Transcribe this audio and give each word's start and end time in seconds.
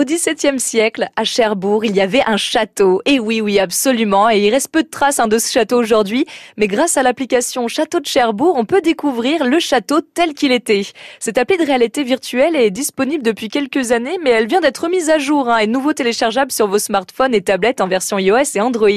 Au 0.00 0.04
XVIIe 0.04 0.58
siècle, 0.58 1.10
à 1.14 1.24
Cherbourg, 1.24 1.84
il 1.84 1.94
y 1.94 2.00
avait 2.00 2.22
un 2.26 2.38
château. 2.38 3.02
Et 3.04 3.20
oui, 3.20 3.42
oui, 3.42 3.58
absolument. 3.58 4.30
Et 4.30 4.38
il 4.38 4.50
reste 4.50 4.70
peu 4.72 4.82
de 4.82 4.88
traces 4.88 5.18
hein, 5.18 5.28
de 5.28 5.36
ce 5.36 5.52
château 5.52 5.76
aujourd'hui. 5.76 6.24
Mais 6.56 6.68
grâce 6.68 6.96
à 6.96 7.02
l'application 7.02 7.68
Château 7.68 8.00
de 8.00 8.06
Cherbourg, 8.06 8.54
on 8.56 8.64
peut 8.64 8.80
découvrir 8.80 9.44
le 9.44 9.58
château 9.58 10.00
tel 10.00 10.32
qu'il 10.32 10.52
était. 10.52 10.86
Cette 11.18 11.36
appli 11.36 11.58
de 11.58 11.66
réalité 11.66 12.02
virtuelle 12.02 12.56
est 12.56 12.70
disponible 12.70 13.22
depuis 13.22 13.48
quelques 13.48 13.92
années, 13.92 14.16
mais 14.24 14.30
elle 14.30 14.46
vient 14.46 14.62
d'être 14.62 14.88
mise 14.88 15.10
à 15.10 15.18
jour 15.18 15.50
hein, 15.50 15.58
et 15.58 15.66
nouveau 15.66 15.92
téléchargeable 15.92 16.50
sur 16.50 16.66
vos 16.66 16.78
smartphones 16.78 17.34
et 17.34 17.42
tablettes 17.42 17.82
en 17.82 17.86
version 17.86 18.18
iOS 18.18 18.54
et 18.54 18.62
Android. 18.62 18.88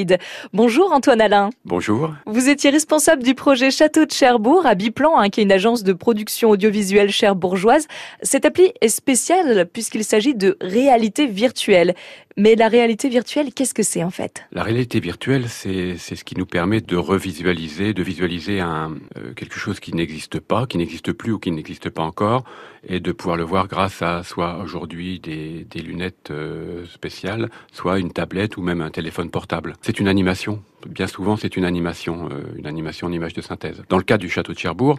Bonjour 0.54 0.94
Antoine 0.94 1.20
Alain. 1.20 1.50
Bonjour. 1.66 2.14
Vous 2.28 2.48
étiez 2.48 2.70
responsable 2.70 3.24
du 3.24 3.36
projet 3.36 3.72
Château 3.72 4.06
de 4.06 4.12
Cherbourg 4.12 4.66
à 4.66 4.74
Biplan, 4.76 5.18
hein, 5.18 5.28
qui 5.28 5.42
est 5.42 5.44
une 5.44 5.52
agence 5.52 5.84
de 5.84 5.92
production 5.92 6.52
audiovisuelle 6.52 7.12
cherbourgeoise. 7.12 7.88
Cette 8.22 8.46
appli 8.46 8.72
est 8.80 8.88
spéciale 8.88 9.66
puisqu'il 9.66 10.06
s'agit 10.06 10.34
de 10.34 10.56
réalité 10.62 10.93
réalité 10.94 11.26
virtuelle. 11.26 11.96
Mais 12.36 12.56
la 12.56 12.68
réalité 12.68 13.10
virtuelle, 13.10 13.54
qu'est-ce 13.54 13.76
que 13.76 13.84
c'est 13.84 14.04
en 14.04 14.10
fait? 14.10 14.46
La 14.52 14.64
réalité 14.64 15.00
virtuelle, 15.00 15.50
c'est 15.50 15.98
ce 15.98 16.24
qui 16.24 16.36
nous 16.36 16.48
permet 16.48 16.82
de 16.82 16.98
revisualiser, 16.98 17.94
de 17.94 18.02
visualiser 18.02 18.60
un, 18.60 18.94
euh, 19.18 19.34
quelque 19.36 19.60
chose 19.60 19.80
qui 19.80 19.94
n'existe 19.94 20.40
pas, 20.40 20.66
qui 20.66 20.80
n'existe 20.80 21.12
plus 21.12 21.32
ou 21.34 21.40
qui 21.40 21.52
n'existe 21.52 21.92
pas 21.92 22.02
encore, 22.02 22.44
et 22.88 23.00
de 23.00 23.12
pouvoir 23.12 23.38
le 23.38 23.44
voir 23.44 23.68
grâce 23.68 24.02
à 24.02 24.24
soit 24.24 24.58
aujourd'hui 24.58 25.20
des, 25.20 25.66
des, 25.70 25.82
lunettes 25.82 26.32
euh, 26.32 26.86
spéciales, 26.88 27.50
soit 27.72 28.00
une 28.00 28.12
tablette 28.12 28.58
ou 28.58 28.64
même 28.64 28.82
un 28.82 28.90
téléphone 28.90 29.30
portable. 29.30 29.74
C'est 29.82 30.00
une 30.00 30.08
animation. 30.08 30.64
Bien 30.88 31.08
souvent, 31.08 31.38
c'est 31.38 31.56
une 31.56 31.66
animation, 31.66 32.30
euh, 32.32 32.42
une 32.58 32.66
animation 32.66 33.08
en 33.08 33.12
image 33.12 33.34
de 33.34 33.42
synthèse. 33.42 33.84
Dans 33.90 33.98
le 33.98 34.04
cas 34.04 34.18
du 34.18 34.30
château 34.30 34.54
de 34.54 34.60
Cherbourg, 34.60 34.98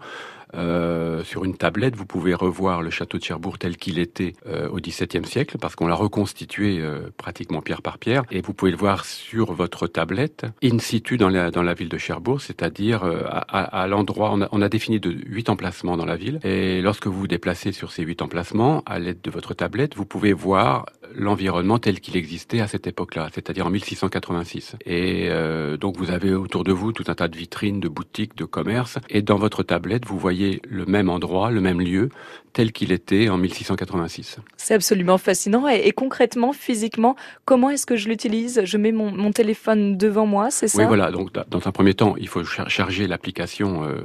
sur 1.25 1.45
une 1.45 1.57
tablette, 1.57 1.97
vous 1.97 2.07
pouvez 2.07 2.33
revoir 2.33 2.81
le 2.81 2.91
château 2.91 3.19
de 3.19 3.25
Cherbourg 3.25 3.59
tel 3.59 3.77
qu'il 3.77 3.99
était 3.99 4.35
au 4.71 4.77
XVIIe 4.77 5.27
siècle, 5.27 5.59
parce 5.61 5.75
qu'on 5.75 5.89
l'a 5.89 5.97
reconstitué 5.97 6.81
pratiquement 7.25 7.63
pierre 7.63 7.81
par 7.81 7.97
pierre, 7.97 8.23
et 8.31 8.43
vous 8.43 8.53
pouvez 8.53 8.71
le 8.71 8.77
voir 8.77 9.07
sur 9.07 9.47
votre 9.55 9.87
tablette, 9.87 10.45
in 10.63 10.79
situ 10.79 11.17
dans 11.17 11.31
la, 11.31 11.51
dans 11.51 11.63
la 11.63 11.73
ville 11.73 11.89
de 11.89 11.97
Cherbourg, 11.97 12.43
c'est-à-dire 12.43 13.01
à, 13.03 13.63
à 13.83 13.87
l'endroit, 13.87 14.29
on 14.35 14.43
a, 14.43 14.49
on 14.53 14.61
a 14.61 14.69
défini 14.69 15.01
de 15.01 15.11
huit 15.11 15.49
emplacements 15.49 15.97
dans 15.97 16.05
la 16.05 16.17
ville, 16.17 16.39
et 16.45 16.83
lorsque 16.83 17.07
vous 17.07 17.19
vous 17.19 17.27
déplacez 17.27 17.73
sur 17.73 17.93
ces 17.93 18.03
huit 18.03 18.21
emplacements, 18.21 18.83
à 18.85 18.99
l'aide 18.99 19.23
de 19.23 19.31
votre 19.31 19.55
tablette, 19.55 19.97
vous 19.97 20.05
pouvez 20.05 20.35
voir 20.35 20.85
l'environnement 21.17 21.79
tel 21.79 22.01
qu'il 22.01 22.17
existait 22.17 22.61
à 22.61 22.67
cette 22.67 22.87
époque-là, 22.87 23.29
c'est-à-dire 23.33 23.67
en 23.67 23.71
1686. 23.71 24.77
Et 24.85 25.29
euh, 25.29 25.77
donc 25.77 25.97
vous 25.97 26.11
avez 26.11 26.35
autour 26.35 26.65
de 26.65 26.73
vous 26.73 26.93
tout 26.93 27.05
un 27.09 27.15
tas 27.15 27.29
de 27.29 27.37
vitrines, 27.37 27.81
de 27.81 27.89
boutiques, 27.89 28.37
de 28.37 28.45
commerces, 28.45 28.99
et 29.09 29.23
dans 29.23 29.37
votre 29.37 29.63
tablette, 29.63 30.07
vous 30.07 30.19
voyez 30.19 30.61
le 30.69 30.85
même 30.87 31.09
endroit, 31.09 31.51
le 31.51 31.61
même 31.61 31.81
lieu, 31.81 32.09
tel 32.53 32.73
qu'il 32.73 32.93
était 32.93 33.29
en 33.29 33.37
1686. 33.37 34.39
C'est 34.57 34.75
absolument 34.75 35.19
fascinant. 35.19 35.67
Et, 35.67 35.91
concrètement, 35.91 36.53
physiquement, 36.53 37.17
comment 37.45 37.71
est-ce 37.71 37.85
que 37.85 37.97
je 37.97 38.09
l'utilise? 38.09 38.63
Je 38.65 38.79
mets 38.79 38.93
mon, 38.93 39.11
mon, 39.11 39.33
téléphone 39.33 39.97
devant 39.97 40.25
moi, 40.25 40.53
c'est 40.53 40.69
ça? 40.69 40.79
Oui, 40.79 40.87
voilà. 40.87 41.11
Donc, 41.11 41.31
dans 41.49 41.67
un 41.67 41.73
premier 41.73 41.95
temps, 41.95 42.15
il 42.17 42.29
faut 42.29 42.45
charger 42.45 43.09
l'application 43.09 43.83
euh, 43.83 43.97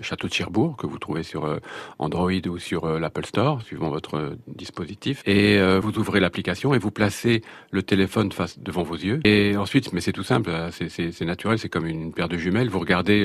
Château 0.00 0.28
de 0.28 0.32
Cherbourg 0.32 0.76
que 0.78 0.86
vous 0.86 0.98
trouvez 0.98 1.22
sur 1.22 1.44
euh, 1.44 1.58
Android 1.98 2.30
ou 2.48 2.58
sur 2.58 2.86
l'Apple 2.98 3.26
Store, 3.26 3.60
suivant 3.62 3.90
votre 3.90 4.34
dispositif. 4.46 5.22
Et 5.26 5.60
vous 5.80 5.98
ouvrez 5.98 6.20
l'application 6.20 6.49
et 6.74 6.78
vous 6.78 6.90
placez 6.90 7.42
le 7.70 7.82
téléphone 7.82 8.32
face 8.32 8.58
devant 8.58 8.82
vos 8.82 8.96
yeux. 8.96 9.20
Et 9.24 9.56
ensuite, 9.56 9.92
mais 9.92 10.00
c'est 10.00 10.12
tout 10.12 10.22
simple, 10.22 10.50
c'est 10.70 11.20
naturel, 11.24 11.58
c'est 11.58 11.68
comme 11.68 11.86
une 11.86 12.12
paire 12.12 12.28
de 12.28 12.36
jumelles. 12.36 12.68
Vous 12.68 12.80
regardez 12.80 13.24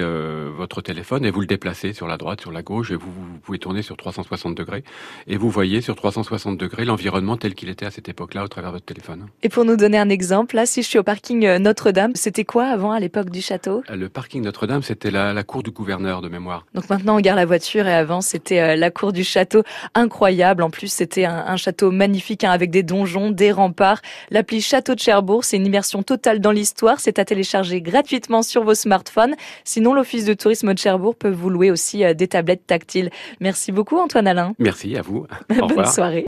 votre 0.55 0.81
téléphone 0.81 1.25
et 1.25 1.31
vous 1.31 1.41
le 1.41 1.47
déplacez 1.47 1.93
sur 1.93 2.07
la 2.07 2.17
droite, 2.17 2.41
sur 2.41 2.51
la 2.51 2.61
gauche, 2.61 2.91
et 2.91 2.95
vous, 2.95 3.11
vous 3.11 3.37
pouvez 3.39 3.59
tourner 3.59 3.81
sur 3.81 3.97
360 3.97 4.55
degrés 4.55 4.83
et 5.27 5.37
vous 5.37 5.49
voyez 5.49 5.81
sur 5.81 5.95
360 5.95 6.57
degrés 6.57 6.85
l'environnement 6.85 7.37
tel 7.37 7.55
qu'il 7.55 7.69
était 7.69 7.85
à 7.85 7.91
cette 7.91 8.09
époque-là 8.09 8.43
au 8.43 8.47
travers 8.47 8.71
de 8.71 8.75
votre 8.75 8.85
téléphone. 8.85 9.27
Et 9.43 9.49
pour 9.49 9.65
nous 9.65 9.77
donner 9.77 9.97
un 9.97 10.09
exemple, 10.09 10.55
là, 10.55 10.65
si 10.65 10.83
je 10.83 10.87
suis 10.87 10.99
au 10.99 11.03
parking 11.03 11.45
euh, 11.45 11.59
Notre-Dame, 11.59 12.11
c'était 12.15 12.43
quoi 12.43 12.65
avant 12.65 12.91
à 12.91 12.99
l'époque 12.99 13.29
du 13.29 13.41
château? 13.41 13.83
Euh, 13.89 13.95
Le 13.95 14.09
parking 14.09 14.43
Notre-Dame, 14.43 14.83
c'était 14.83 15.11
la, 15.11 15.33
la, 15.33 15.43
cour 15.43 15.63
du 15.63 15.71
gouverneur 15.71 16.21
de 16.21 16.29
mémoire. 16.29 16.65
Donc 16.73 16.89
maintenant, 16.89 17.17
on 17.17 17.19
garde 17.19 17.37
la 17.37 17.45
voiture 17.45 17.87
et 17.87 17.93
avant, 17.93 18.21
c'était 18.21 18.59
euh, 18.59 18.75
la 18.75 18.91
cour 18.91 19.13
du 19.13 19.23
château. 19.23 19.63
Incroyable. 19.93 20.63
En 20.63 20.69
plus, 20.69 20.91
c'était 20.91 21.25
un, 21.25 21.45
un, 21.47 21.57
château 21.57 21.91
magnifique 21.91 22.43
hein, 22.43 22.51
avec 22.51 22.69
des 22.69 22.83
donjons, 22.83 23.14
des 23.31 23.51
remparts. 23.51 24.01
L'appli 24.29 24.61
Château 24.61 24.95
de 24.95 24.99
Cherbourg, 24.99 25.43
c'est 25.43 25.57
une 25.57 25.65
immersion 25.65 26.03
totale 26.03 26.39
dans 26.39 26.51
l'histoire. 26.51 26.99
C'est 26.99 27.19
à 27.19 27.25
télécharger 27.25 27.81
gratuitement 27.81 28.41
sur 28.41 28.63
vos 28.63 28.75
smartphones. 28.75 29.35
Sinon, 29.63 29.93
l'Office 29.93 30.25
de 30.25 30.33
tourisme 30.33 30.73
de 30.73 30.79
Cherbourg 30.79 31.15
peut 31.15 31.31
vous 31.31 31.49
louer 31.49 31.71
aussi 31.71 32.03
des 32.15 32.27
tablettes 32.27 32.67
tactiles. 32.67 33.09
Merci 33.39 33.71
beaucoup, 33.71 33.97
Antoine 33.97 34.27
Alain. 34.27 34.53
Merci 34.59 34.95
à 34.97 35.01
vous. 35.01 35.25
Bonne 35.49 35.85
soirée. 35.85 36.23